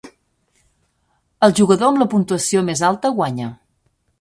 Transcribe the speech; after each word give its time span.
El 1.47 1.53
jugador 1.61 1.87
amb 1.91 2.01
la 2.05 2.09
puntuació 2.17 2.67
més 2.71 2.85
alta 2.91 3.13
guanya. 3.21 3.53